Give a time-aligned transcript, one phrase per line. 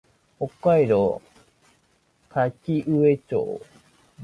[0.39, 1.21] 北海道
[2.31, 3.61] 滝上町